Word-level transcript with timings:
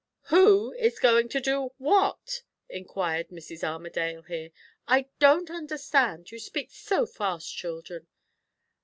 "Who 0.33 0.73
is 0.79 0.97
going 0.97 1.29
to 1.29 1.39
do 1.39 1.73
what?" 1.77 2.41
inquired 2.67 3.29
Mrs. 3.29 3.63
Armadale 3.63 4.23
here. 4.23 4.49
"I 4.87 5.09
don't 5.19 5.51
understand, 5.51 6.31
you 6.31 6.39
speak 6.39 6.71
so 6.71 7.05
fast, 7.05 7.55
children." 7.55 8.07